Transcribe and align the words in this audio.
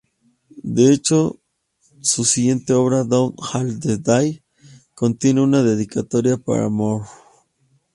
De 0.63 0.91
hecho, 0.91 1.37
su 2.01 2.25
siguiente 2.25 2.73
obra, 2.73 3.03
"Down 3.03 3.35
All 3.53 3.79
the 3.79 3.97
Days", 3.99 4.41
contiene 4.95 5.41
una 5.41 5.61
dedicatoria 5.61 6.37
para 6.37 6.69
Moore. 6.69 7.05